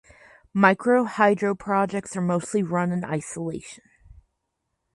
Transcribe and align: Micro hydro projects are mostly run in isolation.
Micro 0.55 1.03
hydro 1.03 1.53
projects 1.53 2.15
are 2.15 2.21
mostly 2.21 2.63
run 2.63 2.91
in 2.91 3.03
isolation. 3.05 3.83